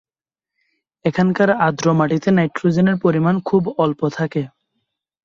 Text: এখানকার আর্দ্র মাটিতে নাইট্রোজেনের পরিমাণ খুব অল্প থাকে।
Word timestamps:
এখানকার 1.05 1.49
আর্দ্র 1.65 1.87
মাটিতে 1.93 2.29
নাইট্রোজেনের 2.31 2.97
পরিমাণ 2.97 3.35
খুব 3.45 3.63
অল্প 3.77 4.01
থাকে। 4.09 4.41